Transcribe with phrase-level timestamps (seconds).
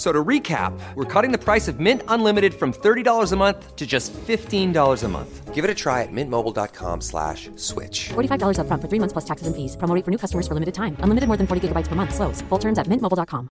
[0.00, 3.76] F- So to recap, we're cutting the price of Mint Unlimited from $30 a month
[3.76, 5.54] to just $15 a month.
[5.54, 8.08] Give it a try at mintmobile.com slash switch.
[8.14, 9.76] $45 upfront for three months plus taxes and fees.
[9.76, 10.96] Promo rate for new customers for limited time.
[11.00, 12.14] Unlimited more than 40 gigabytes per month.
[12.14, 12.40] Slows.
[12.48, 13.48] Full terms at mintmobile.com.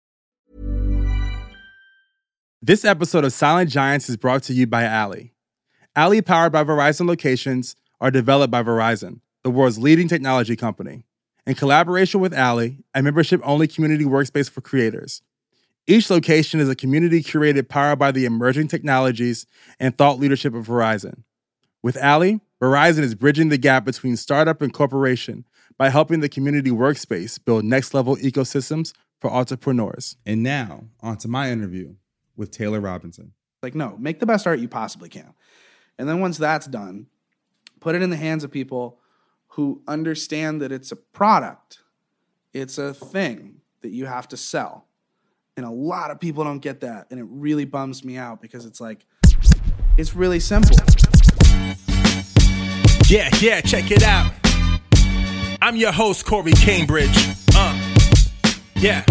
[2.60, 5.32] This episode of Silent Giants is brought to you by Alley.
[5.94, 11.04] Alley, powered by Verizon locations, are developed by Verizon, the world's leading technology company.
[11.46, 15.22] In collaboration with Alley, a membership only community workspace for creators.
[15.86, 19.46] Each location is a community curated powered by the emerging technologies
[19.80, 21.24] and thought leadership of Verizon.
[21.82, 25.44] With Alley, Verizon is bridging the gap between startup and corporation
[25.76, 30.16] by helping the community workspace build next level ecosystems for entrepreneurs.
[30.24, 31.96] And now, on to my interview
[32.36, 33.32] with Taylor Robinson.
[33.60, 35.34] Like, no, make the best art you possibly can.
[35.98, 37.08] And then once that's done,
[37.80, 39.00] put it in the hands of people
[39.48, 41.80] who understand that it's a product,
[42.52, 44.86] it's a thing that you have to sell.
[45.56, 47.08] And a lot of people don't get that.
[47.10, 49.04] And it really bums me out because it's like,
[49.98, 50.76] it's really simple.
[53.06, 54.32] Yeah, yeah, check it out.
[55.60, 57.14] I'm your host, Corey Cambridge.
[57.54, 57.78] Uh,
[58.76, 59.04] yeah.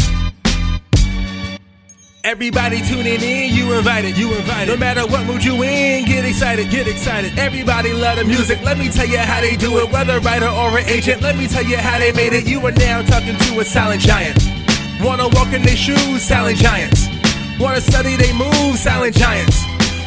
[2.24, 4.72] Everybody tuning in, you invited, you invited.
[4.72, 7.38] No matter what mood you in, get excited, get excited.
[7.38, 9.92] Everybody love the music, let me tell you how they do it.
[9.92, 12.48] Whether writer or an agent, let me tell you how they made it.
[12.48, 14.51] You are now talking to a silent giant.
[15.04, 17.08] Wanna walk in their shoes, silent giants.
[17.60, 19.64] Wanna study they move, silent giants.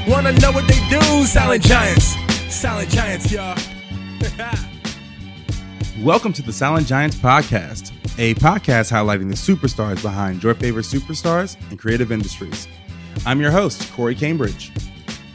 [0.06, 2.14] Wanna know what they do, silent giants.
[2.48, 3.58] Silent giants, y'all.
[6.00, 11.56] Welcome to the Silent Giants Podcast, a podcast highlighting the superstars behind your favorite superstars
[11.70, 12.68] and creative industries.
[13.26, 14.70] I'm your host, Corey Cambridge.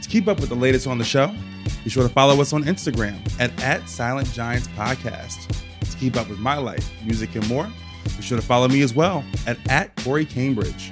[0.00, 1.34] To keep up with the latest on the show,
[1.84, 5.54] be sure to follow us on Instagram at, at Silent Giants Podcast.
[5.80, 7.70] To keep up with my life, music, and more,
[8.04, 10.90] be sure to follow me as well at, at Corey Cambridge.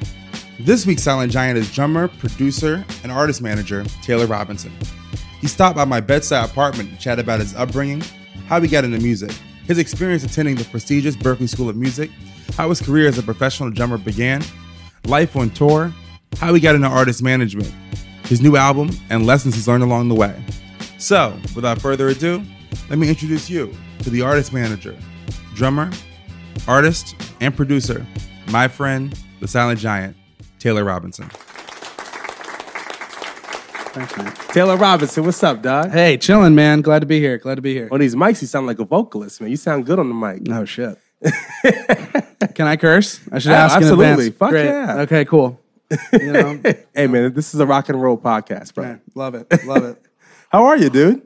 [0.60, 4.72] This week's Silent Giant is drummer, producer, and artist manager Taylor Robinson.
[5.41, 8.02] He stopped by my Bed Stuy apartment to chat about his upbringing,
[8.46, 9.30] how he got into music,
[9.66, 12.10] his experience attending the prestigious Berklee School of Music,
[12.56, 14.42] how his career as a professional drummer began,
[15.04, 15.92] life on tour,
[16.38, 17.72] how he got into artist management,
[18.25, 20.34] his new album, and lessons he's learned along the way.
[20.98, 22.42] So, without further ado,
[22.90, 24.96] let me introduce you to the artist manager,
[25.54, 25.90] drummer,
[26.66, 28.04] artist, and producer,
[28.50, 30.16] my friend, the silent giant,
[30.58, 31.28] Taylor Robinson.
[33.91, 34.32] Thanks, man.
[34.52, 35.91] Taylor Robinson, what's up, dog?
[35.91, 36.82] Hey, chilling, man.
[36.82, 37.38] Glad to be here.
[37.38, 37.88] Glad to be here.
[37.91, 39.50] On these mics, you sound like a vocalist, man.
[39.50, 40.42] You sound good on the mic.
[40.50, 40.98] Oh, shit.
[42.54, 43.20] Can I curse?
[43.32, 44.04] I should Oh, ask absolutely.
[44.06, 44.36] in advance.
[44.36, 44.66] Fuck Great.
[44.66, 45.00] yeah.
[45.00, 45.60] Okay, cool.
[46.12, 46.60] You know,
[46.94, 48.84] hey, man, this is a rock and roll podcast, bro.
[48.84, 49.46] man, love it.
[49.66, 50.00] Love it.
[50.50, 51.22] How are you, dude?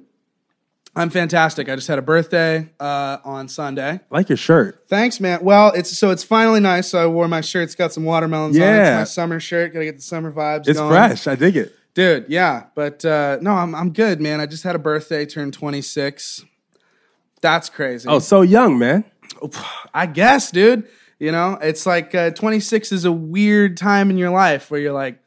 [0.95, 1.71] I'm fantastic.
[1.71, 4.01] I just had a birthday uh, on Sunday.
[4.11, 4.85] Like your shirt.
[4.89, 5.43] Thanks, man.
[5.43, 6.89] Well, it's so it's finally nice.
[6.89, 7.65] So I wore my shirt.
[7.65, 8.67] It's got some watermelons on it.
[8.67, 9.01] Yeah.
[9.01, 9.73] It's my summer shirt.
[9.73, 10.69] Gotta get the summer vibes.
[10.69, 10.91] It's going.
[10.91, 11.27] fresh.
[11.27, 11.75] I dig it.
[11.95, 12.27] dude.
[12.29, 14.41] Yeah, but uh, no, I'm I'm good, man.
[14.41, 15.25] I just had a birthday.
[15.25, 16.45] Turned 26.
[17.41, 18.09] That's crazy.
[18.09, 19.05] Oh, so young, man.
[19.95, 20.87] I guess, dude.
[21.19, 24.93] You know, it's like uh, 26 is a weird time in your life where you're
[24.93, 25.21] like,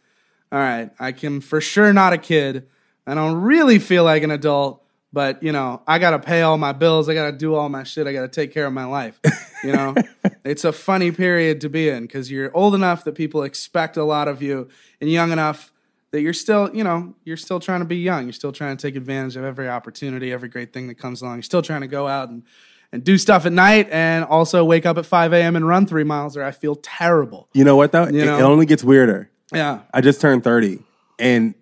[0.52, 2.68] all right, I can for sure not a kid.
[3.08, 4.84] I don't really feel like an adult,
[5.16, 7.08] but you know, I gotta pay all my bills.
[7.08, 8.06] I gotta do all my shit.
[8.06, 9.18] I gotta take care of my life.
[9.64, 9.96] You know,
[10.44, 14.04] it's a funny period to be in because you're old enough that people expect a
[14.04, 14.68] lot of you,
[15.00, 15.72] and young enough
[16.12, 18.26] that you're still, you know, you're still trying to be young.
[18.26, 21.38] You're still trying to take advantage of every opportunity, every great thing that comes along.
[21.38, 22.44] You're still trying to go out and
[22.92, 25.56] and do stuff at night and also wake up at 5 a.m.
[25.56, 27.50] and run three miles or I feel terrible.
[27.54, 28.08] You know what, though?
[28.08, 28.38] You It- know?
[28.38, 29.30] It, only gets weirder.
[29.54, 29.80] Yeah.
[29.94, 30.80] I just turned 30,
[31.20, 31.56] and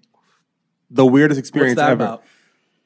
[0.91, 1.93] the weirdest experience ever.
[1.93, 2.23] about?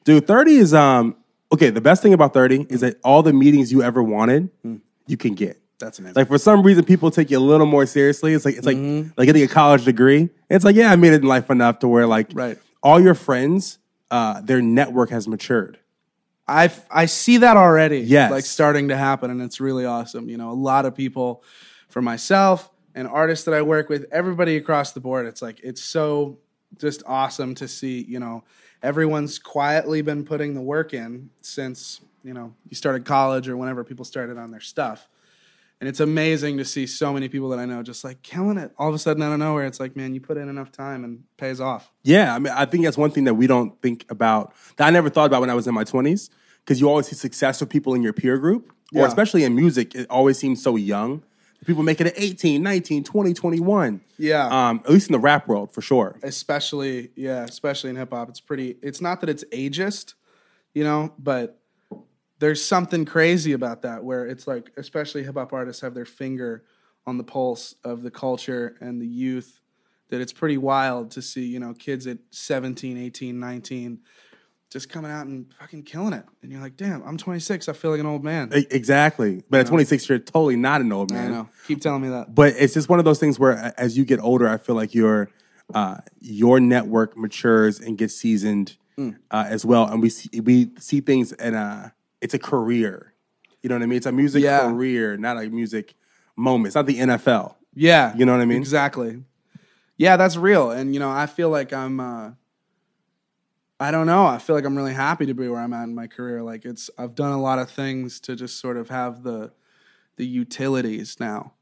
[0.08, 1.16] Dude, 30 is, um,
[1.52, 4.48] okay, the best thing about 30 is that all the meetings you ever wanted,
[5.06, 5.60] you can get.
[5.78, 6.14] That's amazing.
[6.16, 8.32] Like for some reason, people take you a little more seriously.
[8.32, 9.10] It's like it's like Mm-hmm.
[9.18, 10.30] like getting a college degree.
[10.48, 12.56] It's like yeah, I made it in life enough to where like Right.
[12.82, 13.78] all your friends,
[14.10, 15.78] uh, their network has matured.
[16.48, 17.98] I I see that already.
[17.98, 18.30] Yes.
[18.30, 20.30] Like starting to happen and it's really awesome.
[20.30, 21.44] You know, a lot of people
[21.90, 25.82] for myself and artists that I work with, everybody across the board, it's like it's
[25.82, 26.38] so
[26.78, 28.42] just awesome to see, you know,
[28.82, 33.84] everyone's quietly been putting the work in since, you know, you started college or whenever
[33.84, 35.08] people started on their stuff.
[35.80, 38.72] And it's amazing to see so many people that I know just like killing it.
[38.78, 41.04] All of a sudden out of nowhere, it's like, man, you put in enough time
[41.04, 41.92] and it pays off.
[42.02, 44.90] Yeah, I mean, I think that's one thing that we don't think about that I
[44.90, 46.30] never thought about when I was in my twenties
[46.64, 49.06] because you always see successful people in your peer group, or Yeah.
[49.06, 49.94] especially in music.
[49.94, 51.22] It always seems so young.
[51.66, 54.00] People make it at 18, 19, 20, 21.
[54.16, 54.46] Yeah.
[54.46, 56.18] Um, at least in the rap world, for sure.
[56.22, 60.14] especially yeah especially in hip hop it's pretty it's not that it's ageist
[60.74, 61.60] you know but
[62.38, 66.64] there's something crazy about that where it's like especially hip hop artists have their finger
[67.06, 69.60] on the pulse of the culture and the youth
[70.08, 74.00] that it's pretty wild to see you know kids at 17 18 19
[74.70, 77.90] just coming out and fucking killing it and you're like damn i'm 26 i feel
[77.90, 79.42] like an old man Exactly.
[79.48, 81.26] But at 26, you're totally not an old man.
[81.26, 83.96] i know keep telling me that But it's just one of those things where as
[83.96, 85.30] you get older, I feel like your
[85.74, 89.16] uh, your network matures and gets seasoned Mm.
[89.30, 89.86] uh, as well.
[89.86, 93.12] And we see, we see things in a, it's a career.
[93.62, 93.96] You know what I mean?
[93.98, 94.68] It's a music Yeah.
[94.68, 95.94] career, not a music
[96.34, 96.66] moment.
[96.70, 97.54] It's not the NFL.
[97.74, 98.12] Yeah.
[98.16, 98.58] You know what I mean?
[98.58, 99.22] Exactly.
[99.98, 100.72] Yeah, that's real.
[100.72, 102.30] And you know, I feel like I'm uh
[103.80, 104.26] I don't know.
[104.26, 106.42] I feel like I'm really happy to be where I'm at in my career.
[106.42, 109.52] Like it's I've done a lot of things to just sort of have the
[110.16, 111.54] the utilities now.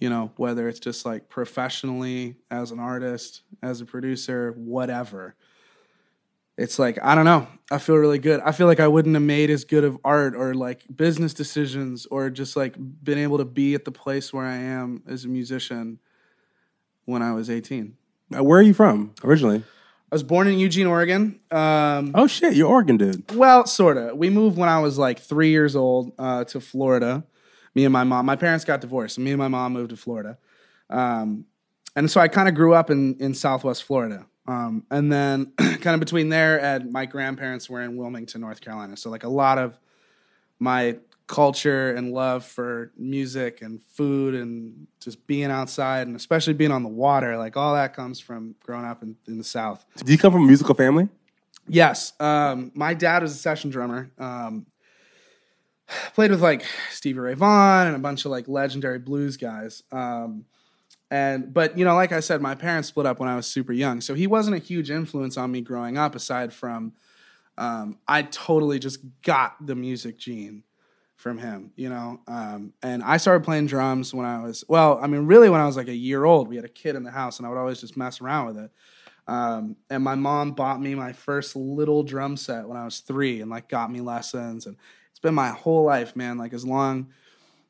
[0.00, 5.36] You know, whether it's just like professionally as an artist, as a producer, whatever.
[6.58, 7.46] It's like I don't know.
[7.70, 8.40] I feel really good.
[8.40, 12.06] I feel like I wouldn't have made as good of art or like business decisions
[12.06, 12.74] or just like
[13.04, 16.00] been able to be at the place where I am as a musician
[17.04, 17.96] when I was 18.
[18.36, 19.62] Uh, Where are you from originally?
[20.12, 21.38] I was born in Eugene, Oregon.
[21.52, 23.30] Um, Oh shit, you're Oregon dude.
[23.34, 24.16] well, sort of.
[24.16, 27.24] We moved when I was like three years old uh, to Florida.
[27.74, 28.26] Me and my mom.
[28.26, 30.36] My parents got divorced, and me and my mom moved to Florida.
[30.88, 31.44] Um,
[31.94, 34.26] and so I kind of grew up in in Southwest Florida.
[34.48, 38.96] Um, and then kind of between there and my grandparents were in Wilmington, North Carolina.
[38.96, 39.78] So like a lot of
[40.58, 40.98] my
[41.30, 46.82] culture and love for music and food and just being outside and especially being on
[46.82, 49.86] the water, like all that comes from growing up in, in the South.
[50.04, 51.08] Do you come from a musical family?
[51.68, 52.14] Yes.
[52.18, 54.10] Um, my dad was a session drummer.
[54.18, 54.66] Um,
[56.14, 59.84] played with like Stevie Ray Vaughan and a bunch of like legendary blues guys.
[59.92, 60.46] Um,
[61.12, 63.72] and but you know, like I said, my parents split up when I was super
[63.72, 66.14] young, so he wasn't a huge influence on me growing up.
[66.16, 66.92] Aside from,
[67.58, 70.64] um, I totally just got the music gene
[71.20, 72.18] from him, you know.
[72.26, 75.66] Um, and I started playing drums when I was well, I mean, really when I
[75.66, 76.48] was like a year old.
[76.48, 78.56] We had a kid in the house, and I would always just mess around with
[78.56, 78.70] it.
[79.28, 83.42] Um, and my mom bought me my first little drum set when I was three,
[83.42, 84.64] and like got me lessons.
[84.64, 84.78] And
[85.10, 86.38] it's been my whole life, man.
[86.38, 87.12] Like as long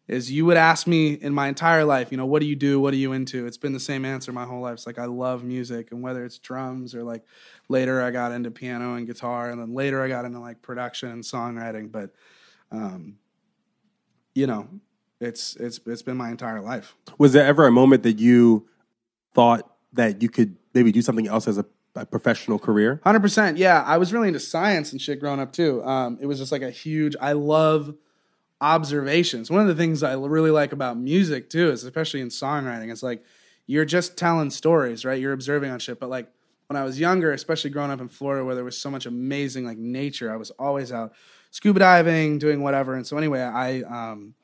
[0.08, 2.78] as you would ask me in my entire life, you know, what do you do?
[2.80, 3.48] What are you into?
[3.48, 4.74] It's been the same answer my whole life.
[4.74, 7.24] It's like I love music, and whether it's drums or like
[7.68, 11.10] later I got into piano and guitar, and then later I got into like production
[11.10, 11.90] and songwriting.
[11.90, 12.10] But,
[12.70, 13.16] um,
[14.34, 14.68] you know,
[15.20, 16.94] it's it's it's been my entire life.
[17.18, 18.66] Was there ever a moment that you
[19.34, 23.00] thought that you could maybe do something else as a, a professional career?
[23.04, 23.58] Hundred percent.
[23.58, 25.84] Yeah, I was really into science and shit growing up too.
[25.84, 27.16] Um, it was just like a huge.
[27.20, 27.94] I love
[28.60, 29.50] observations.
[29.50, 32.90] One of the things I really like about music too is especially in songwriting.
[32.90, 33.22] It's like
[33.66, 35.20] you're just telling stories, right?
[35.20, 36.00] You're observing on shit.
[36.00, 36.28] But like
[36.66, 39.64] when I was younger, especially growing up in Florida, where there was so much amazing
[39.64, 41.12] like nature, I was always out
[41.50, 42.94] scuba diving, doing whatever.
[42.94, 44.34] And so anyway, I um,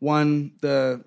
[0.00, 1.04] won the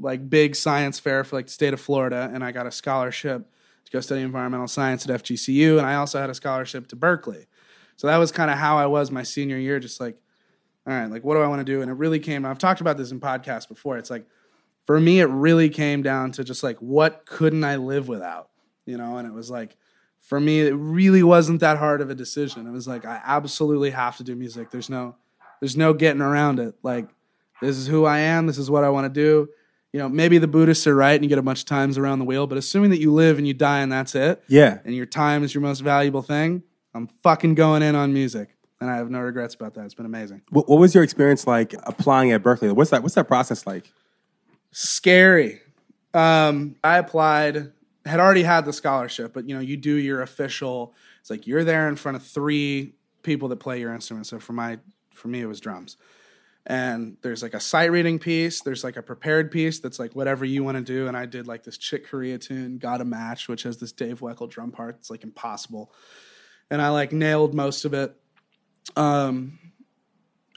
[0.00, 3.46] like big science fair for like the state of Florida, and I got a scholarship
[3.84, 7.46] to go study environmental science at FGCU, and I also had a scholarship to Berklee.
[7.96, 10.16] So that was kind of how I was my senior year, just like,
[10.86, 11.80] all right, like what do I want to do?
[11.80, 12.44] And it really came.
[12.44, 13.96] I've talked about this in podcasts before.
[13.98, 14.26] It's like
[14.84, 18.50] for me, it really came down to just like what couldn't I live without,
[18.84, 19.16] you know?
[19.16, 19.76] And it was like
[20.26, 22.66] for me, it really wasn't that hard of a decision.
[22.66, 24.70] It was like I absolutely have to do music.
[24.70, 25.16] There's no,
[25.60, 26.74] there's no getting around it.
[26.82, 27.08] Like
[27.60, 28.46] this is who I am.
[28.46, 29.48] This is what I want to do.
[29.92, 32.18] You know, maybe the Buddhists are right and you get a bunch of times around
[32.18, 34.78] the wheel, but assuming that you live and you die and that's it, Yeah.
[34.84, 36.64] and your time is your most valuable thing,
[36.94, 38.48] I'm fucking going in on music.
[38.80, 39.84] And I have no regrets about that.
[39.84, 40.42] It's been amazing.
[40.50, 42.72] What, what was your experience like applying at Berklee?
[42.74, 43.02] What's that?
[43.02, 43.90] What's that process like?
[44.72, 45.60] Scary.
[46.12, 47.72] Um, I applied,
[48.04, 51.64] had already had the scholarship, but you know, you do your official, it's like you're
[51.64, 54.26] there in front of three people that play your instrument.
[54.26, 54.78] So for my,
[55.14, 55.96] for me, it was drums.
[56.66, 58.62] And there's like a sight reading piece.
[58.62, 61.08] There's like a prepared piece that's like whatever you want to do.
[61.08, 64.20] And I did like this Chick Corea tune, Got a Match, which has this Dave
[64.20, 64.96] Weckl drum part.
[64.98, 65.92] It's like impossible.
[66.70, 68.14] And I like nailed most of it.
[68.96, 69.58] Um,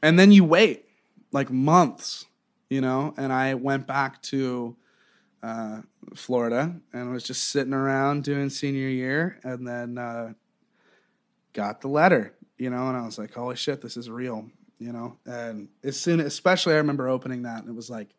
[0.02, 0.86] and then you wait
[1.34, 2.26] like months,
[2.70, 3.14] you know.
[3.18, 4.78] And I went back to
[5.44, 5.82] uh,
[6.16, 10.34] Florida and was just sitting around doing senior year, and then uh,
[11.54, 12.88] got the letter, you know.
[12.88, 14.50] And I was like, "Holy shit, this is real,"
[14.80, 15.18] you know.
[15.26, 18.10] And as soon, especially, I remember opening that, and it was like,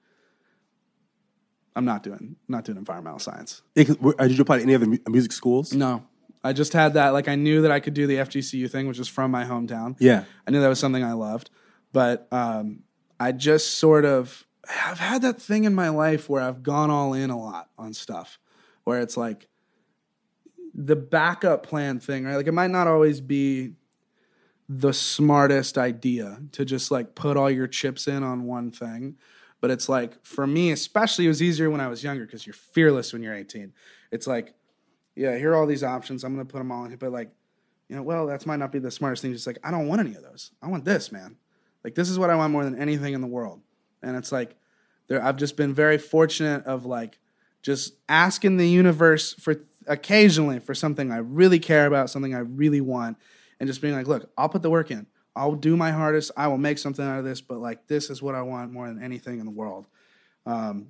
[1.77, 4.63] "I'm not doing, not doing environmental science." Yeah, 'cause were- uh, did you apply to
[4.65, 5.73] any of the music schools?
[5.73, 6.05] No,
[6.45, 7.11] I just had that.
[7.11, 9.97] Like, I knew that I could do the FGCU thing, which is from my hometown.
[9.99, 10.25] Yeah.
[10.47, 11.51] I knew that was something I loved,
[11.93, 12.81] but um,
[13.21, 17.15] I just sort of I've had that thing in my life where I've gone all
[17.15, 18.39] in a lot on stuff,
[18.85, 19.49] where it's like
[20.75, 22.37] the backup plan thing, right?
[22.37, 23.73] Like it might not always be
[24.69, 29.17] the smartest idea to just like put all your chips in on one thing.
[29.61, 32.55] But it's like for me, especially, it was easier when I was younger because you're
[32.55, 33.73] fearless when you're 18.
[34.13, 34.55] It's like,
[35.17, 36.23] yeah, here are all these options.
[36.23, 36.95] I'm gonna put them all in.
[36.97, 37.31] But like,
[37.89, 39.33] you know, well, that might not be the smartest thing.
[39.33, 40.53] Just like, I don't want any of those.
[40.63, 41.37] I want this, man.
[41.83, 43.63] Like, this is what I want more than anything in the world.
[44.03, 44.57] And it's like,
[45.09, 47.19] there, I've just been very fortunate of like
[47.63, 52.81] just asking the universe for occasionally for something I really care about, something I really
[52.81, 53.17] want,
[53.59, 55.07] and just being like, look, I'll put the work in.
[55.35, 56.31] I'll do my hardest.
[56.37, 58.89] I will make something out of this, but like, this is what I want more
[58.89, 59.87] than anything in the world.
[60.47, 60.89] Um,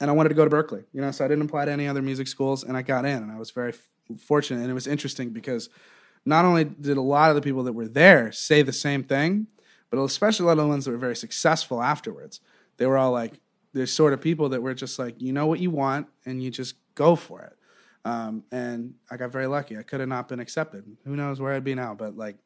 [0.00, 1.86] and I wanted to go to Berklee, you know, so I didn't apply to any
[1.86, 4.60] other music schools, and I got in, and I was very f- fortunate.
[4.60, 5.68] And it was interesting because
[6.24, 9.46] not only did a lot of the people that were there say the same thing,
[9.94, 12.40] but especially a lot of the ones that were very successful afterwards.
[12.76, 13.34] They were all like,
[13.72, 16.50] there's sort of people that were just like, you know what you want, and you
[16.50, 17.56] just go for it.
[18.04, 19.78] Um, and I got very lucky.
[19.78, 20.84] I could have not been accepted.
[21.04, 21.94] Who knows where I'd be now?
[21.94, 22.36] But like,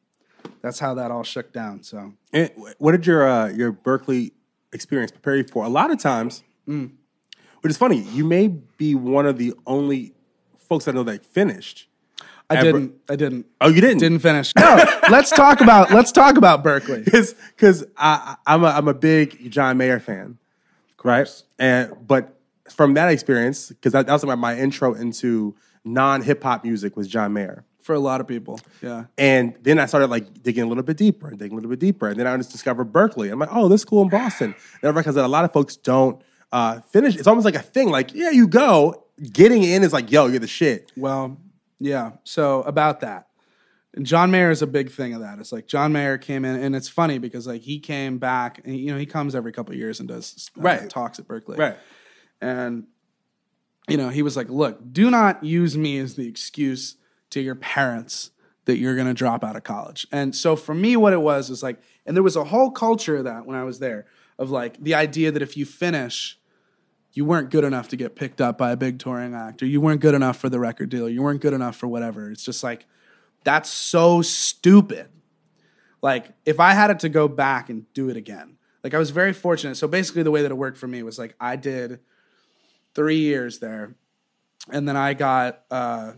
[0.61, 1.83] that's how that all shook down.
[1.83, 4.31] So And what did your uh, your Berklee
[4.71, 5.65] experience prepare you for?
[5.65, 6.91] A lot of times, Mm.
[7.61, 10.13] which is funny, you may be one of the only
[10.57, 11.89] folks I know that finished.
[12.49, 12.95] I Ever- didn't.
[13.09, 13.45] I didn't.
[13.61, 13.99] Oh, you didn't?
[13.99, 14.53] Didn't finish.
[14.55, 14.83] No.
[15.11, 15.91] let's talk about.
[15.91, 17.05] Let's talk about Berklee.
[17.55, 20.37] because I- I'm a I'm a big John Mayer fan,
[21.03, 21.29] right?
[21.59, 22.35] And but
[22.71, 26.95] from that experience, because that, that was my, my intro into non hip hop music
[26.97, 27.65] was John Mayer.
[27.81, 29.05] For a lot of people, yeah.
[29.17, 31.79] And then I started like digging a little bit deeper and digging a little bit
[31.79, 32.07] deeper.
[32.09, 33.31] And then I just discovered Berklee.
[33.31, 34.53] I'm like, oh, this school in Boston.
[34.81, 37.15] And I realized that a lot of folks don't uh, finish.
[37.15, 37.89] It's almost like a thing.
[37.89, 39.05] Like, yeah, you go.
[39.33, 40.91] Getting in is like, yo, you're the shit.
[40.95, 41.37] Well,
[41.79, 42.11] yeah.
[42.23, 43.27] So about that,
[43.93, 45.39] and John Mayer is a big thing of that.
[45.39, 48.77] It's like John Mayer came in, and it's funny because like he came back, and
[48.77, 50.89] you know he comes every couple of years and does uh, Right.
[50.89, 51.77] talks at Berklee, Right.
[52.41, 52.85] and
[53.87, 56.95] you know he was like, look, do not use me as the excuse
[57.31, 58.31] to your parents
[58.65, 60.05] that you're going to drop out of college.
[60.11, 63.17] And so for me, what it was was like, and there was a whole culture
[63.17, 64.05] of that when I was there
[64.37, 66.38] of like the idea that if you finish
[67.19, 69.81] you weren't good enough to get picked up by a big touring act, or you
[69.81, 72.31] weren't good enough for the record deal, you weren't good enough for whatever.
[72.31, 72.85] It's just like,
[73.43, 75.09] that's so stupid.
[76.01, 79.09] Like, if I had it to go back and do it again, like, I was
[79.09, 79.75] very fortunate.
[79.75, 81.99] So, basically, the way that it worked for me was like, I did
[82.95, 83.95] three years there,
[84.71, 86.13] and then I got uh,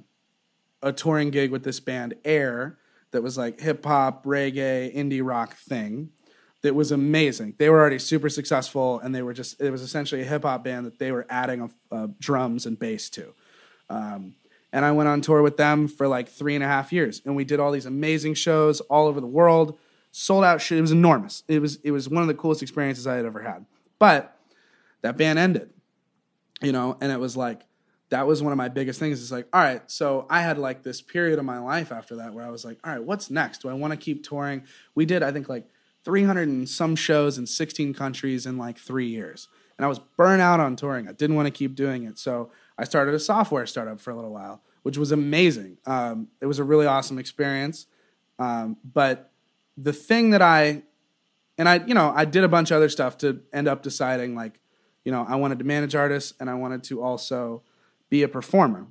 [0.83, 2.77] a touring gig with this band, Aer,
[3.09, 6.11] that was like hip hop, reggae, indie rock thing
[6.61, 7.55] that was amazing.
[7.57, 10.63] They were already super successful, and they were just it was essentially a hip hop
[10.63, 13.33] band that they were adding a, uh, drums and bass to.
[13.89, 14.35] Um,
[14.73, 17.35] and I went on tour with them for like three and a half years, and
[17.35, 19.77] we did all these amazing shows all over the world,
[20.11, 20.61] sold out.
[20.61, 21.43] Shit, it was enormous.
[21.47, 23.65] It was it was one of the coolest experiences I had ever had.
[23.99, 24.37] But
[25.01, 25.71] that band ended,
[26.61, 27.61] you know, and it was like
[28.09, 29.21] that was one of my biggest things.
[29.21, 32.33] It's like, all right, so I had like this period of my life after that
[32.33, 33.61] where I was like, all right, what's next?
[33.61, 34.63] Do I want to keep touring?
[34.93, 35.65] We did, I think, like
[36.03, 39.47] 300 and some shows in 16 countries in like three years.
[39.77, 41.07] And I was burnt out on touring.
[41.07, 42.19] I didn't want to keep doing it.
[42.19, 45.77] So I started a software startup for a little while, which was amazing.
[45.85, 47.87] Um, it was a really awesome experience.
[48.39, 49.31] Um, but
[49.77, 50.83] the thing that I,
[51.57, 54.35] and I, you know, I did a bunch of other stuff to end up deciding
[54.35, 54.59] like,
[55.03, 57.63] you know, I wanted to manage artists and I wanted to also
[58.09, 58.87] be a performer,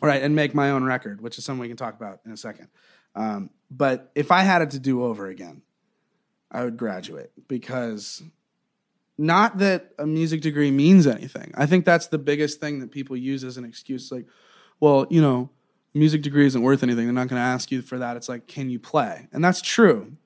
[0.00, 2.36] right, and make my own record, which is something we can talk about in a
[2.36, 2.68] second.
[3.14, 5.62] Um, but if I had it to do over again,
[6.50, 8.22] I would graduate because
[9.18, 11.52] not that a music degree means anything.
[11.56, 14.12] I think that's the biggest thing that people use as an excuse.
[14.12, 14.26] Like,
[14.80, 15.50] well, you know,
[15.94, 17.06] music degree isn't worth anything.
[17.06, 18.16] They're not going to ask you for that.
[18.16, 19.28] It's like, can you play?
[19.32, 20.16] And that's true.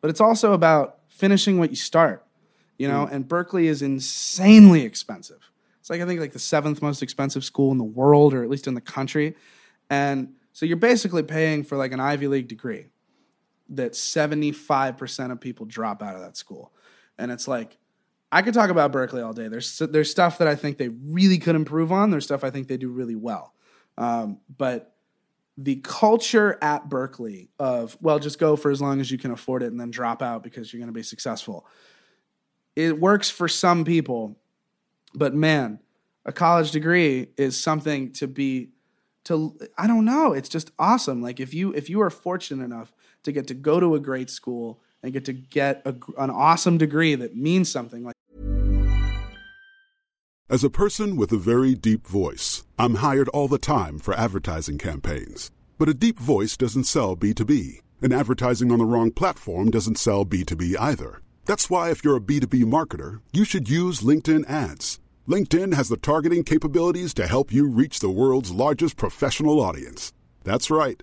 [0.00, 2.24] But it's also about finishing what you start,
[2.78, 3.12] you know, mm.
[3.12, 5.50] and Berklee is insanely expensive.
[5.80, 8.48] It's like, I think, like the seventh most expensive school in the world, or at
[8.48, 9.34] least in the country.
[9.90, 12.86] And so you're basically paying for like an Ivy League degree
[13.70, 16.72] that 75% of people drop out of that school.
[17.18, 17.78] And it's like,
[18.32, 19.48] I could talk about Berklee all day.
[19.48, 22.10] There's there's stuff that I think they really could improve on.
[22.10, 23.54] There's stuff I think they do really well.
[23.98, 24.94] Um, but
[25.56, 29.62] the culture at Berklee of well, just go for as long as you can afford
[29.62, 31.66] it and then drop out because you're going to be successful.
[32.76, 34.38] It works for some people,
[35.12, 35.80] but man,
[36.24, 38.70] a college degree is something to be
[39.24, 40.32] to I don't know.
[40.32, 41.20] It's just awesome.
[41.20, 42.92] Like if you if you are fortunate enough
[43.24, 46.78] to get to go to a great school and get to get a, an awesome
[46.78, 48.14] degree that means something like
[50.48, 54.78] As a person with a very deep voice, I'm hired all the time for advertising
[54.78, 55.50] campaigns.
[55.78, 60.26] But a deep voice doesn't sell B2B, and advertising on the wrong platform doesn't sell
[60.26, 61.22] B2B either.
[61.46, 65.00] That's why, if you're a B2B marketer, you should use LinkedIn ads.
[65.28, 70.12] LinkedIn has the targeting capabilities to help you reach the world's largest professional audience.
[70.44, 71.02] That's right,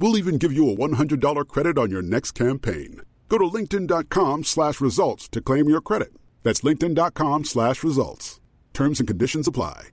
[0.00, 3.02] We'll even give you a $100 credit on your next campaign.
[3.28, 6.14] Go to linkedin.com slash results to claim your credit.
[6.42, 8.40] That's linkedin.com slash results.
[8.72, 9.88] Terms and conditions apply.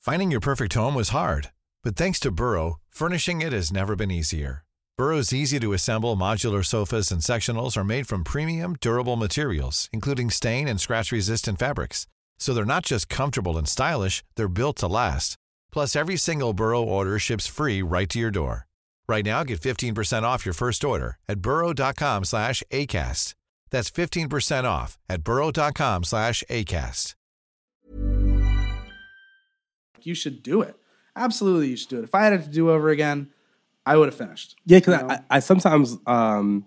[0.00, 1.50] Finding your perfect home was hard,
[1.84, 4.64] but thanks to Burrow, furnishing it has never been easier.
[4.96, 10.30] Burrow's easy to assemble modular sofas and sectionals are made from premium, durable materials, including
[10.30, 12.06] stain and scratch resistant fabrics.
[12.38, 15.36] So they're not just comfortable and stylish, they're built to last.
[15.70, 18.66] Plus, every single Burrow order ships free right to your door.
[19.08, 23.34] Right now, get 15% off your first order at burrow.com slash ACAST.
[23.70, 27.14] That's 15% off at burrow.com slash ACAST.
[30.02, 30.76] You should do it.
[31.14, 32.04] Absolutely, you should do it.
[32.04, 33.30] If I had it to do over again,
[33.86, 34.56] I would have finished.
[34.64, 35.14] Yeah, because You know?
[35.14, 36.66] I, I sometimes um,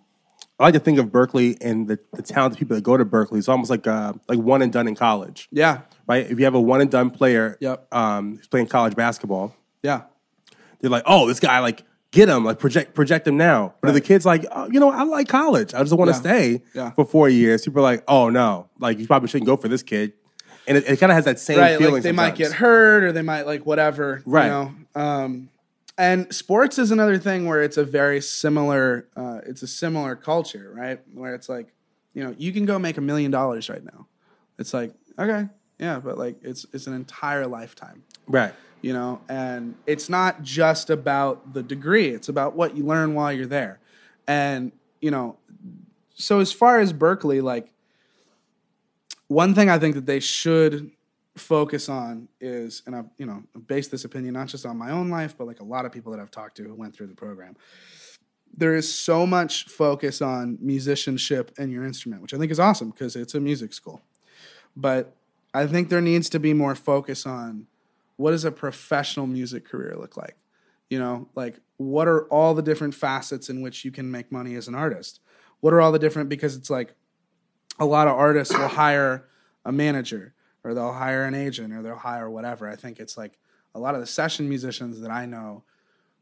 [0.59, 3.37] I like to think of Berklee and the, the talented people that go to Berklee.
[3.39, 6.25] It's almost like uh, like one and done in college, Yeah, right?
[6.29, 7.93] If you have a one and done player, Yep.
[7.93, 10.03] um, who's playing college basketball, yeah,
[10.79, 11.83] they're like, oh, this guy, like,
[12.15, 13.75] get them, like, project project him now.
[13.81, 16.15] But if the kid's like, oh, you know, I like college, I just want to
[16.15, 16.19] Yeah.
[16.22, 16.91] stay Yeah.
[16.91, 17.63] for four years.
[17.63, 20.13] People are like, oh no, like you probably shouldn't go for this kid,
[20.67, 21.77] and it, it kind of has that same right.
[21.77, 21.93] feeling.
[21.95, 24.24] Like they might get hurt or they might like whatever.
[24.25, 24.45] Right.
[24.45, 24.72] You know.
[24.95, 25.50] Um,
[25.98, 29.07] and sports is another thing where it's a very similar.
[29.15, 31.00] Uh, it's a similar culture, right?
[31.13, 31.74] Where it's like,
[32.13, 34.07] you know, you can go make a million dollars right now.
[34.57, 35.48] It's like okay,
[35.79, 38.03] yeah, but like it's it's an entire lifetime.
[38.27, 38.53] right.
[38.85, 43.33] You know and it's not just about the degree it's about what you learn while
[43.33, 43.79] you're there.
[44.27, 44.71] And
[45.01, 45.37] you know
[46.13, 47.71] so as far as berklee like
[49.27, 50.91] one thing i think that they should
[51.35, 55.09] focus on is and i've you know based this opinion not just on my own
[55.09, 57.15] life but like a lot of people that i've talked to who went through the
[57.15, 57.55] program.
[58.55, 62.91] There is so much focus on musicianship and your instrument which i think is awesome
[62.91, 64.03] because it's a music school.
[64.75, 65.15] But
[65.55, 67.65] i think there needs to be more focus on
[68.17, 70.35] what does a professional music career look like?
[70.89, 74.55] You know, like what are all the different facets in which you can make money
[74.55, 75.19] as an artist?
[75.59, 76.93] What are all the different because it's like
[77.79, 79.27] a lot of artists will hire
[79.65, 82.69] a manager or they'll hire an agent or they'll hire whatever.
[82.69, 83.37] I think it's like
[83.73, 85.63] a lot of the session musicians that I know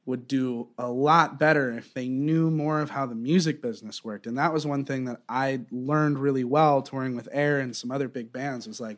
[0.05, 4.27] would do a lot better if they knew more of how the music business worked.
[4.27, 7.89] And that was one thing that I learned really well touring with Aer and some
[7.89, 8.97] other big bands was like,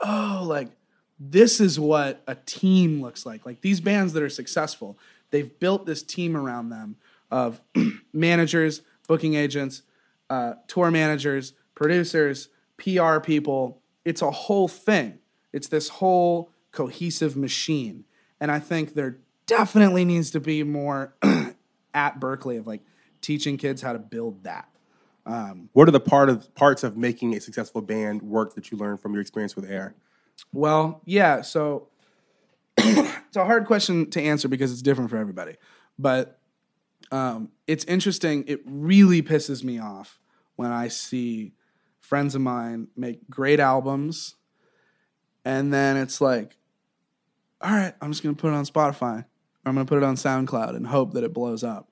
[0.00, 0.70] oh, like
[1.30, 3.46] this is what a team looks like.
[3.46, 4.98] Like these bands that are successful,
[5.30, 6.96] they've built this team around them
[7.30, 7.60] of
[8.12, 9.82] managers, booking agents,
[10.28, 13.80] uh, tour managers, producers, PR people.
[14.04, 15.18] It's a whole thing.
[15.52, 18.04] It's this whole cohesive machine.
[18.40, 21.14] And I think there definitely needs to be more
[21.94, 22.80] at Berklee of like
[23.20, 24.68] teaching kids how to build that.
[25.72, 29.00] What are the part of parts of making a successful band work that you learned
[29.00, 29.94] from your experience with Aer?
[30.52, 31.42] Well, yeah.
[31.42, 31.88] So
[32.78, 35.56] it's a hard question to answer because it's different for everybody.
[35.98, 36.38] But
[37.10, 38.44] um, it's interesting.
[38.46, 40.18] It really pisses me off
[40.56, 41.52] when I see
[42.00, 44.36] friends of mine make great albums,
[45.44, 46.56] and then it's like,
[47.60, 49.24] all right, I'm just going to put it on Spotify.
[49.64, 51.90] Or I'm going to put it on SoundCloud and hope that it blows up.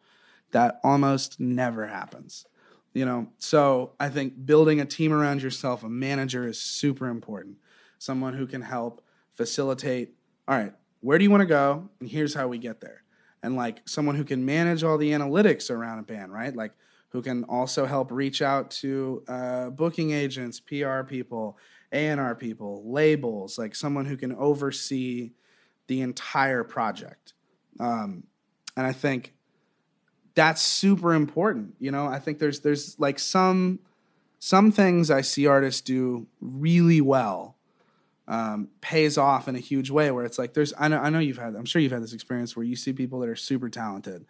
[0.50, 2.44] That almost never happens.
[2.92, 7.58] You know, so I think building a team around yourself, a manager is super important.
[8.00, 9.02] Someone who can help
[9.34, 10.14] facilitate,
[10.48, 11.90] all right, where do you want to go?
[12.00, 13.02] And here's how we get there.
[13.42, 16.56] And like someone who can manage all the analytics around a band, right?
[16.56, 16.72] Like
[17.10, 21.58] who can also help reach out to uh, booking agents, PR people,
[21.92, 25.32] A&R people, labels, like someone who can oversee
[25.86, 27.34] the entire project.
[27.78, 28.24] Um,
[28.78, 29.34] and I think
[30.34, 31.74] that's super important.
[31.78, 33.80] You know, I think there's there's like some
[34.38, 37.56] some things I see artists do really well
[38.30, 40.10] um, pays off in a huge way.
[40.10, 42.14] Where it's like there's I know I know you've had I'm sure you've had this
[42.14, 44.24] experience where you see people that are super talented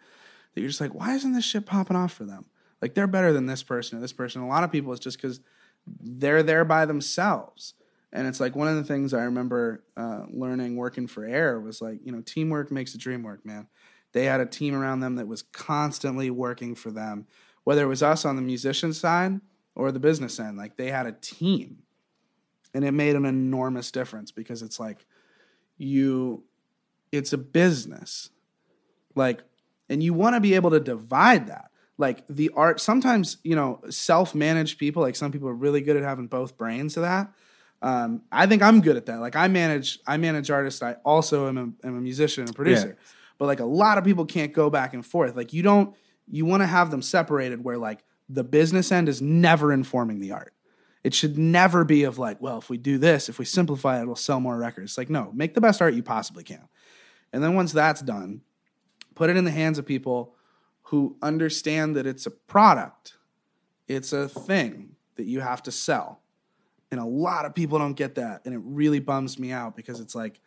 [0.53, 2.45] that you're just like why isn't this shit popping off for them?
[2.81, 4.41] Like they're better than this person or this person.
[4.41, 5.39] A lot of people it's just because
[5.87, 7.75] they're there by themselves.
[8.11, 11.81] And it's like one of the things I remember uh, learning working for Aer was
[11.81, 13.67] like, you know, teamwork makes the dream work, man.
[14.11, 17.27] They had a team around them that was constantly working for them,
[17.63, 19.39] whether it was us on the musician side
[19.75, 20.57] or the business end.
[20.57, 21.83] Like they had a team,
[22.73, 25.05] and it made an enormous difference because it's like
[25.77, 26.43] you
[27.11, 28.29] it's a business.
[29.15, 29.43] Like
[29.89, 31.71] and you want to be able to divide that.
[31.97, 36.03] Like the art sometimes you know self-managed people like some people are really good at
[36.03, 37.31] having both brains to that.
[37.83, 39.19] Um, i think i'm good at that.
[39.19, 40.81] Like i manage i manage artists.
[40.81, 42.97] I also am a, am a musician and a producer
[43.41, 45.35] but like a lot of people can't go back and forth.
[45.35, 45.95] Like you don't
[46.29, 50.31] you want to have them separated where like the business end is never informing the
[50.31, 50.53] art
[51.03, 54.05] it should never be of like well if we do this if we simplify it
[54.05, 56.67] we'll sell more records It's like no make the best art you possibly can
[57.33, 58.41] and then once that's done
[59.15, 60.35] put it in the hands of people
[60.91, 63.17] who understand that it's a product,
[63.87, 66.21] it's a thing that you have to sell.
[66.91, 68.41] And a lot of people don't get that.
[68.43, 70.41] And it really bums me out because it's like,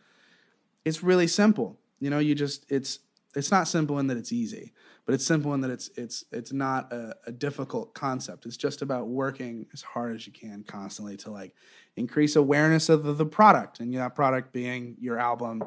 [0.84, 1.78] it's really simple.
[1.98, 2.98] You know, you just, it's,
[3.34, 6.52] it's not simple in that it's easy, but it's simple in that it's, it's, it's
[6.52, 8.46] not a, a difficult concept.
[8.46, 11.54] It's just about working as hard as you can constantly to like
[11.96, 15.62] increase awareness of the, the product and that product being your album,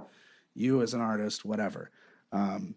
[0.55, 1.91] you as an artist, whatever.
[2.31, 2.75] Um,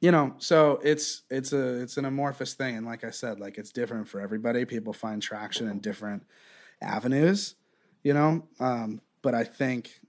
[0.00, 3.58] you know so it's it's a it's an amorphous thing and like i said like
[3.58, 6.24] it's different for everybody people find traction in different
[6.80, 7.54] avenues
[8.02, 10.00] you know um, but i think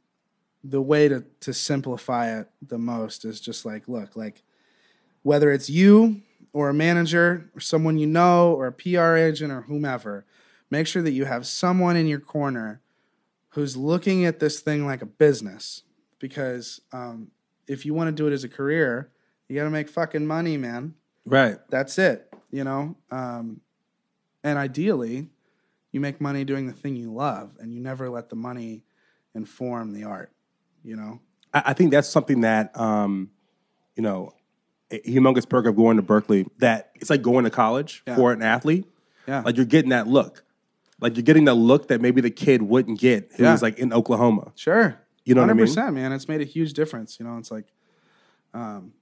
[0.63, 4.43] the way to to simplify it the most is just like look like
[5.23, 6.21] whether it's you
[6.53, 10.25] or a manager or someone you know or a pr agent or whomever
[10.69, 12.81] make sure that you have someone in your corner
[13.49, 15.83] who's looking at this thing like a business
[16.19, 17.31] because um,
[17.67, 19.11] if you want to do it as a career
[19.51, 20.93] you got to make fucking money, man.
[21.25, 21.57] Right.
[21.69, 22.95] That's it, you know?
[23.11, 23.59] Um,
[24.45, 25.27] and ideally,
[25.91, 28.85] you make money doing the thing you love and you never let the money
[29.35, 30.31] inform the art,
[30.85, 31.19] you know?
[31.53, 33.29] I, I think that's something that, um,
[33.97, 34.33] you know,
[34.91, 38.15] humongous perk of going to Berklee that it's like going to college Yeah.
[38.15, 38.85] for an athlete.
[39.27, 39.41] Yeah.
[39.45, 40.43] Like you're getting that look.
[40.99, 43.51] Like you're getting the look that maybe the kid wouldn't get who Yeah.
[43.53, 44.51] was like in Oklahoma.
[44.55, 44.97] Sure.
[45.25, 45.65] You know what I mean?
[45.67, 46.11] 100%, man.
[46.11, 47.19] It's made a huge difference.
[47.19, 47.65] You know, it's like,
[48.53, 48.93] um,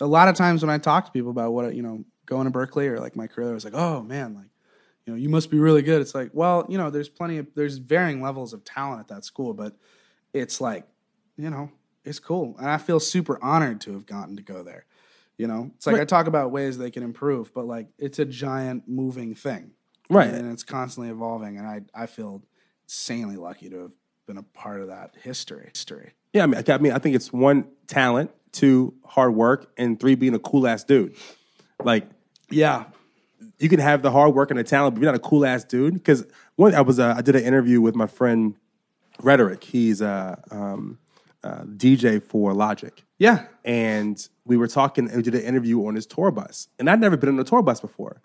[0.00, 2.58] a lot of times when I talk to people about what, you know, going to
[2.58, 4.46] Berklee or like my career, I was like, oh man, like,
[5.04, 6.00] you know, you must be really good.
[6.02, 9.24] It's like, well, you know, there's plenty of, there's varying levels of talent at that
[9.24, 9.76] school, but
[10.32, 10.84] it's like,
[11.36, 11.70] you know,
[12.06, 12.54] it's cool.
[12.58, 14.86] And I feel super honored to have gotten to go there.
[15.36, 16.02] You know, it's like Right.
[16.02, 19.72] I talk about ways they can improve, but like it's a giant moving thing.
[20.08, 20.32] Right.
[20.32, 21.58] And it's constantly evolving.
[21.58, 22.42] And I, I feel
[22.84, 23.90] insanely lucky to have
[24.26, 25.70] been a part of that history.
[25.74, 26.12] History.
[26.32, 30.14] Yeah, I mean, I mean, I think it's one talent, two hard work, and three
[30.14, 31.16] being a cool ass dude.
[31.82, 32.04] Like,
[32.50, 32.84] yeah,
[33.58, 35.64] you can have the hard work and the talent, but you're not a cool ass
[35.64, 35.94] dude.
[35.94, 36.24] Because
[36.56, 38.54] one, I was, uh, I did an interview with my friend
[39.22, 39.64] Rhetoric.
[39.64, 40.98] He's a um,
[41.46, 43.02] uh, DJ for Logic.
[43.18, 43.46] Yeah.
[43.64, 46.68] and we were talking and we did an interview on his tour bus.
[46.78, 48.20] And I'd never been on a tour bus before.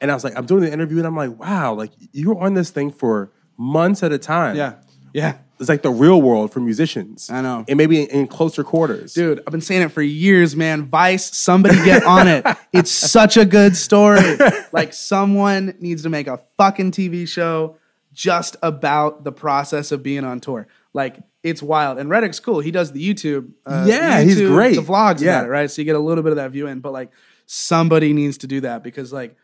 [0.00, 2.40] And I was like, I'm doing the interview and I'm like, wow, like you were
[2.40, 4.56] on this thing for months at a time.
[4.56, 4.74] Yeah.
[5.12, 5.38] Yeah.
[5.58, 7.28] It's like the real world for musicians.
[7.28, 7.64] I know.
[7.68, 9.12] And maybe in, in closer quarters.
[9.12, 10.86] Dude, I've been saying it for years, man.
[10.86, 12.46] Vice, somebody get on it.
[12.72, 14.38] It's such a good story.
[14.72, 17.76] Like, someone needs to make a fucking TV show
[18.12, 20.68] just about the process of being on tour.
[20.94, 21.98] Like, it's wild.
[21.98, 22.60] And Rhetoric's cool.
[22.60, 23.50] He does the YouTube.
[23.66, 24.76] Uh, Yeah, he's YouTube, great.
[24.76, 25.36] The vlogs Yeah.
[25.38, 25.70] about it, right?
[25.70, 26.80] So you get a little bit of that view in.
[26.80, 27.10] But, like,
[27.46, 29.36] somebody needs to do that because, like,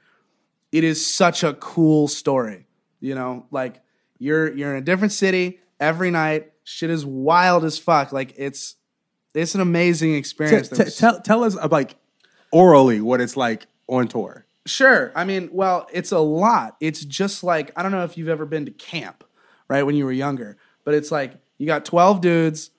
[0.72, 2.66] it is such a cool story.
[3.00, 3.82] You know, like
[4.18, 6.52] you're you're in a different city every night.
[6.64, 8.10] Shit is wild as fuck.
[8.12, 8.74] Like it's
[9.34, 10.68] it's an amazing experience.
[10.70, 11.94] t- There's- tell, tell us, uh, like,
[12.50, 14.46] orally what it's like on tour.
[14.64, 15.12] Sure.
[15.14, 16.76] I mean, well, it's a lot.
[16.80, 19.24] It's just like I don't know if you've ever been to camp,
[19.68, 19.82] right?
[19.84, 22.70] When you were younger, but it's like you got twelve dudes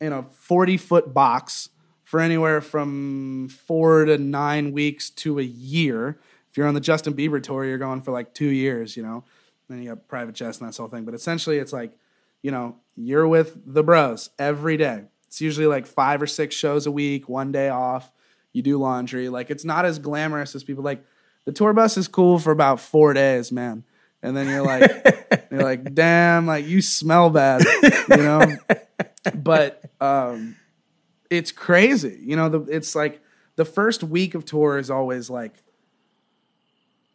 [0.00, 1.68] in a forty foot box
[2.04, 6.18] for anywhere from four to nine weeks to a year.
[6.50, 9.24] If you're on the Justin Bieber tour, you're going for like two years, you know.
[9.68, 11.04] Then you got private jets and that whole thing.
[11.04, 11.96] But essentially, it's like,
[12.42, 15.04] you know, you're with the bros every day.
[15.26, 18.12] It's usually like five or six shows a week, one day off.
[18.52, 19.30] You do laundry.
[19.30, 21.02] Like it's not as glamorous as people like.
[21.44, 23.84] The tour bus is cool for about four days, man.
[24.22, 27.64] And then you're like, you're like, damn, like you smell bad,
[28.10, 28.56] you know.
[29.36, 30.56] But um,
[31.30, 32.48] it's crazy, you know.
[32.48, 33.22] The it's like
[33.54, 35.54] the first week of tour is always like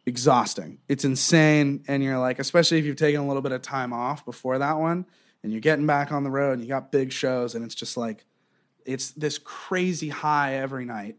[0.08, 0.78] exhausting.
[0.88, 1.84] It's insane.
[1.86, 4.78] And you're like, especially if you've taken a little bit of time off before that
[4.78, 5.06] one
[5.42, 7.96] and you're getting back on the road and you got big shows and it's just
[7.96, 8.24] like,
[8.84, 11.16] it's this crazy high every night.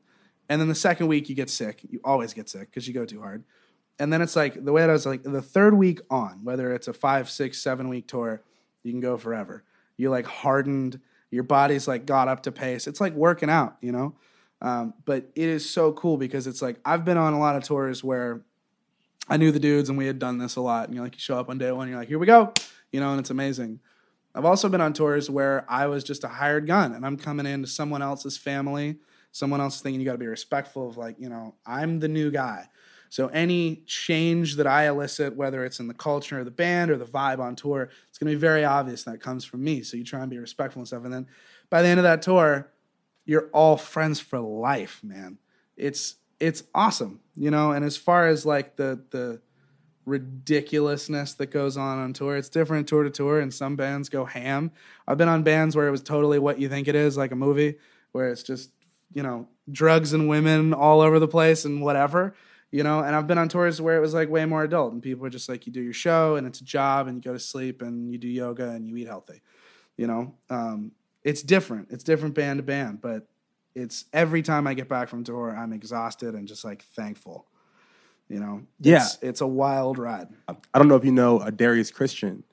[0.49, 1.82] And then the second week you get sick.
[1.88, 3.43] You always get sick because you go too hard.
[3.99, 6.73] And then it's like the way that I was like the third week on, whether
[6.73, 8.41] it's a five, six, seven week tour,
[8.83, 9.63] you can go forever.
[9.97, 11.01] You're like hardened.
[11.31, 12.88] Your body's like got up to pace.
[12.88, 14.15] It's like working out, you know?
[14.62, 17.63] Um, but it is so cool because it's like I've been on a lot of
[17.63, 18.41] tours where
[19.27, 20.85] I knew the dudes and we had done this a lot.
[20.85, 22.53] And you're like, you show up on day one, you're like, here we go.
[22.91, 23.79] you know, and it's amazing.
[24.33, 27.45] I've also been on tours where I was just a hired gun and I'm coming
[27.45, 28.97] into someone else's family,
[29.31, 32.07] someone else is thinking you got to be respectful of like, you know, I'm the
[32.07, 32.69] new guy.
[33.10, 36.98] So any change that I elicit, whether it's in the culture of the band or
[36.98, 39.82] the vibe on tour, it's going to be very obvious that comes from me.
[39.82, 41.04] So you try and be respectful and stuff.
[41.04, 41.28] And then
[41.72, 42.72] by the end of that tour,
[43.26, 45.39] you're all friends for life, man.
[45.76, 47.72] It's it's awesome, you know.
[47.72, 49.41] And as far as like the the
[50.06, 53.39] ridiculousness that goes on on tour, it's different tour to tour.
[53.39, 54.72] And some bands go ham.
[55.08, 57.36] I've been on bands where it was totally what you think it is, like a
[57.36, 57.76] movie,
[58.12, 58.72] where it's just
[59.13, 62.36] you know drugs and women all over the place and whatever
[62.71, 65.01] you know and i've been on tours where it was like way more adult and
[65.01, 67.34] people are just like you do your show and it's a job and you go
[67.34, 69.41] to sleep and you do yoga and you eat healthy
[69.97, 70.91] you know um,
[71.23, 73.27] it's different it's different band to band but
[73.75, 77.45] it's every time i get back from tour i'm exhausted and just like thankful
[78.27, 78.97] you know Yeah.
[79.03, 82.43] it's, it's a wild ride I don't know if you know a Darius Christian,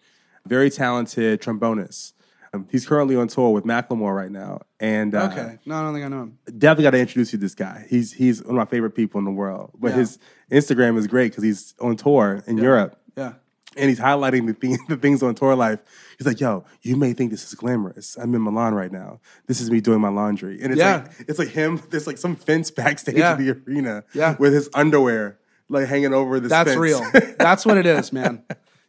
[0.46, 2.12] very talented trombonist.
[2.52, 5.92] Um, he's currently on tour with Macklemore right now, and uh, okay no i don't
[5.94, 7.86] think i know him definitely got to introduce you to this guy.
[7.90, 9.72] He's he's one of my favorite people in the world.
[9.78, 9.96] But Yeah.
[9.96, 10.18] his
[10.50, 12.98] Instagram is great because he's on tour in Europe.
[13.16, 13.32] yeah
[13.76, 15.80] And he's highlighting the, thing, the things on tour life.
[16.18, 18.16] He's like, "Yo, you may think this is glamorous.
[18.16, 19.20] I'm in Milan right now.
[19.48, 20.96] This is me doing my laundry." And it's Yeah.
[21.02, 21.80] like it's like him.
[21.90, 23.36] There's like some fence backstage Yeah.
[23.36, 24.36] in the arena Yeah.
[24.38, 26.48] with his underwear like hanging over the.
[26.48, 26.78] That's fence.
[26.80, 27.02] real.
[27.38, 28.42] That's what it is, man.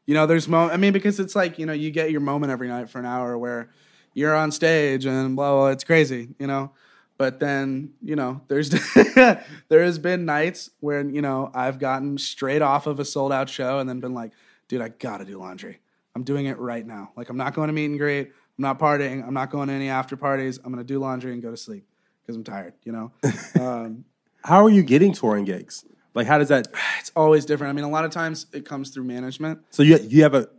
[0.07, 0.69] You know, there's mo.
[0.69, 3.05] I mean, because it's like you know, you get your moment every night for an
[3.05, 3.69] hour where
[4.13, 5.67] you're on stage and blah blah.
[5.67, 6.71] It's crazy, you know.
[7.17, 8.69] But then you know, there's
[9.15, 9.43] there
[9.83, 13.79] has been nights where you know I've gotten straight off of a sold out show
[13.79, 14.31] and then been like,
[14.69, 15.79] dude, I gotta do laundry.
[16.15, 17.11] I'm doing it right now.
[17.17, 18.27] Like I'm not going to meet and greet.
[18.27, 19.27] I'm not partying.
[19.27, 20.57] I'm not going to any after parties.
[20.63, 21.85] I'm gonna do laundry and go to sleep
[22.21, 22.73] because I'm tired.
[22.85, 23.11] You know.
[23.59, 24.05] Um,
[24.43, 25.83] How are you getting touring gigs?
[26.17, 26.67] Like, how does that?
[26.99, 27.69] it's always different.
[27.69, 29.59] I mean, a lot of times it comes through management.
[29.69, 30.49] So you you have a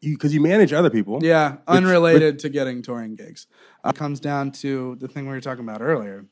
[0.00, 1.20] you because you manage other people.
[1.22, 3.46] Yeah, unrelated to getting touring gigs.
[3.84, 6.26] Uh, it comes down to the thing we were talking about earlier.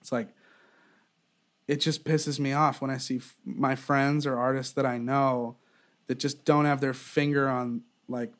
[0.00, 0.28] It's like
[1.68, 4.98] it just pisses me off when I see f- my friends or artists that I
[4.98, 5.56] know
[6.08, 8.32] that just don't have their finger on like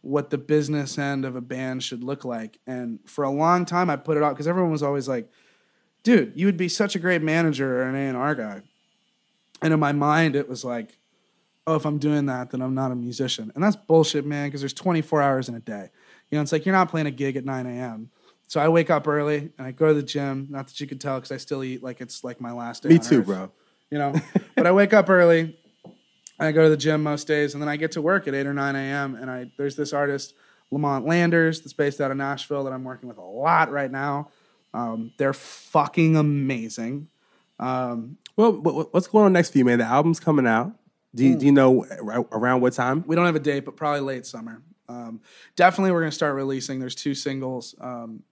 [0.00, 2.60] what the business end of a band should look like.
[2.66, 5.28] And for a long time, I put it off because everyone was always like,
[6.04, 8.62] "Dude, you would be such a great manager or an A and R guy."
[9.60, 10.98] And in my mind, it was like,
[11.66, 13.50] oh, if I'm doing that, then I'm not a musician.
[13.54, 15.90] And that's bullshit, man, because there's 24 hours in a day.
[16.30, 18.10] You know, it's like you're not playing a gig at 9 a.m.
[18.46, 20.48] So I wake up early and I go to the gym.
[20.50, 22.90] Not that you could tell because I still eat like it's like my last day.
[22.90, 23.52] Me too, Earth, bro.
[23.90, 24.14] You know,
[24.56, 25.58] but I wake up early.
[26.38, 28.46] I go to the gym most days, and then I get to work at 8
[28.46, 29.14] or 9 a.m.
[29.14, 30.34] And I there's this artist,
[30.70, 34.30] Lamont Landers, that's based out of Nashville that I'm working with a lot right now.
[34.74, 37.08] Um, they're fucking amazing.
[37.58, 39.78] Um, Well, what's going on next for you, man?
[39.78, 40.72] The album's coming out.
[41.14, 41.86] Do you, do you know
[42.32, 43.04] around what time?
[43.06, 44.60] We don't have a date, but probably late summer.
[44.88, 45.20] Um,
[45.54, 46.80] definitely, we're going to start releasing.
[46.80, 47.74] There's two singles.
[47.80, 48.24] Um,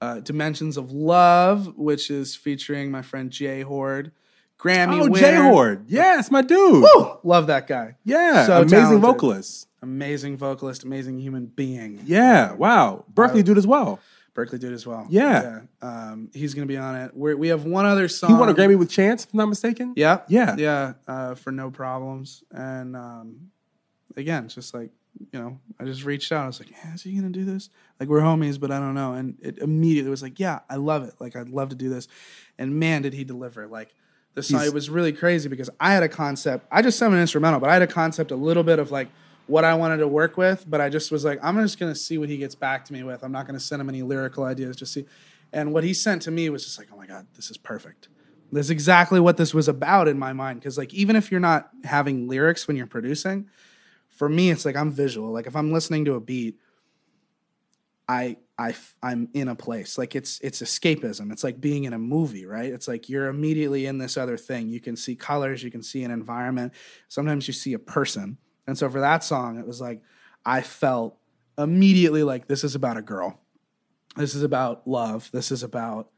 [0.00, 4.10] uh, Dimensions of Love, which is featuring my friend J Hoard,
[4.58, 5.18] Grammy Oh, winner.
[5.20, 5.84] J Hoard.
[5.88, 6.82] Yes, my dude.
[6.82, 7.18] Woo!
[7.22, 7.96] Love that guy.
[8.04, 9.00] Yeah, So amazing talented.
[9.02, 9.68] vocalist.
[9.82, 12.00] Amazing vocalist, amazing human being.
[12.04, 13.04] Yeah, wow.
[13.14, 14.00] Berklee dude as well.
[14.34, 15.06] Berklee dude as well.
[15.10, 15.60] Yeah.
[15.82, 17.10] Um, he's going to be on it.
[17.14, 18.30] We're, we have one other song.
[18.30, 19.92] He won a Grammy with Chance, if I'm not mistaken.
[19.96, 20.20] Yeah.
[20.28, 20.54] Yeah.
[20.56, 20.92] Yeah.
[21.08, 22.44] Uh, for no problems.
[22.52, 23.50] And um,
[24.16, 24.90] again, it's just like,
[25.32, 26.44] you know, I just reached out.
[26.44, 27.68] I was like, yeah, is he going to do this?
[27.98, 29.14] Like, we're homies, but I don't know.
[29.14, 31.14] And it immediately was like, yeah, I love it.
[31.18, 32.06] Like, I'd love to do this.
[32.58, 33.66] And man, did he deliver.
[33.66, 33.94] Like,
[34.34, 36.66] the song, He's- it was really crazy because I had a concept.
[36.70, 39.08] I just sent an instrumental, but I had a concept a little bit of like
[39.50, 40.64] what I wanted to work with.
[40.68, 43.02] But I just was like, I'm just to see what he gets back to me
[43.02, 43.22] with.
[43.22, 45.06] I'm not to send him any lyrical ideas, just see.
[45.52, 48.08] And what he sent to me was just like, oh my God, this is perfect.
[48.52, 50.60] That's exactly what this was about in my mind.
[50.60, 53.48] Because like even if you're not having lyrics when you're producing,
[54.08, 55.30] for me it's like I'm visual.
[55.32, 56.56] Like if I'm listening to a beat,
[58.08, 59.96] I I I'm in a place.
[59.98, 61.32] Like it's it's escapism.
[61.32, 62.72] It's like being in a movie, right?
[62.72, 64.68] It's like you're immediately in this other thing.
[64.68, 66.72] You can see colors, you can see an environment.
[67.08, 68.38] Sometimes you see a person.
[68.66, 70.02] And so for that song, it was like
[70.44, 71.16] I felt
[71.58, 73.38] immediately like this is about a girl.
[74.16, 75.30] This is about love.
[75.32, 76.10] This is about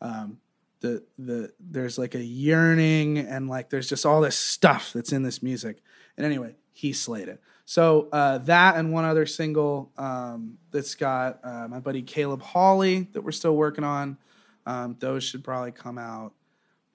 [0.00, 0.38] um,
[0.80, 5.22] the the there's like a yearning and like there's just all this stuff that's in
[5.22, 5.82] this music.
[6.16, 7.40] And anyway, he slayed it.
[7.64, 13.08] So uh, that and one other single um, that's got uh, my buddy Caleb Hawley
[13.12, 14.18] that we're still working on.
[14.66, 16.32] Um, those should probably come out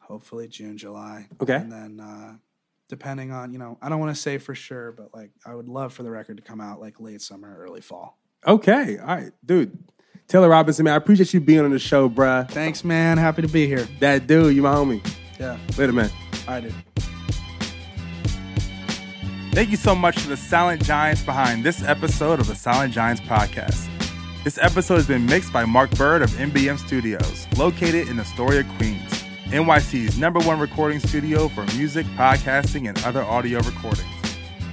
[0.08, 1.28] hopefully June, July.
[1.42, 1.56] Okay.
[1.56, 2.34] And then uh,
[2.90, 5.68] depending on you know I don't want to say for sure, but like I would
[5.68, 8.18] love for the record to come out like late summer, early fall.
[8.46, 8.98] Okay.
[8.98, 9.78] All right, dude.
[10.28, 12.50] Taylor Robinson, man, I appreciate you being on the show, bruh.
[12.52, 13.18] Thanks, man.
[13.18, 13.88] Happy to be here.
[14.02, 15.06] That dude, you my homie.
[15.40, 15.58] Yeah.
[15.78, 16.10] Later, man.
[16.48, 16.74] I do.
[19.54, 23.22] Thank you so much to the Silent Giants behind this episode of the Silent Giants
[23.22, 23.90] podcast.
[24.44, 28.97] This episode has been mixed by Mark Byrd of MBM Studios, located in Astoria, Queens,
[29.50, 34.06] NYC's number one recording studio for music, podcasting, and other audio recordings.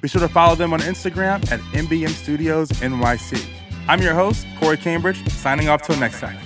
[0.02, 3.40] Be sure to follow them on Instagram at MBM Studios NYC.
[3.86, 6.36] I'm your host, Corey Cambridge, signing off till next time.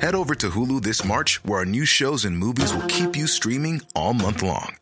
[0.00, 3.28] Head over to Hulu this March, where our new shows and movies will keep you
[3.28, 4.81] streaming all month long.